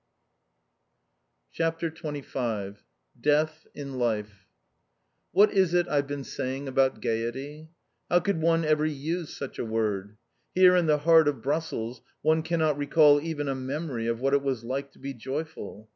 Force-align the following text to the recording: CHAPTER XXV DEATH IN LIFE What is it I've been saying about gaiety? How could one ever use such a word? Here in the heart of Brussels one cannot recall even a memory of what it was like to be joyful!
CHAPTER 1.51 1.91
XXV 1.91 2.77
DEATH 3.21 3.67
IN 3.75 3.99
LIFE 3.99 4.47
What 5.31 5.51
is 5.51 5.75
it 5.75 5.87
I've 5.87 6.07
been 6.07 6.23
saying 6.23 6.67
about 6.67 7.01
gaiety? 7.03 7.69
How 8.09 8.19
could 8.19 8.41
one 8.41 8.65
ever 8.65 8.87
use 8.87 9.29
such 9.37 9.59
a 9.59 9.63
word? 9.63 10.17
Here 10.55 10.75
in 10.75 10.87
the 10.87 10.97
heart 10.97 11.27
of 11.27 11.43
Brussels 11.43 12.01
one 12.23 12.41
cannot 12.41 12.79
recall 12.79 13.21
even 13.21 13.47
a 13.47 13.53
memory 13.53 14.07
of 14.07 14.19
what 14.19 14.33
it 14.33 14.41
was 14.41 14.63
like 14.63 14.91
to 14.93 14.97
be 14.99 15.13
joyful! 15.13 15.87